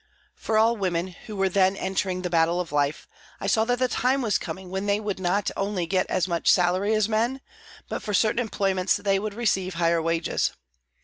[0.33, 3.07] For all women who were then entering the battle of life,
[3.39, 6.51] I saw that the time was coming when they would not only get as much
[6.51, 7.39] salary as men,
[7.87, 10.53] but for certain employments they would receive higher wages.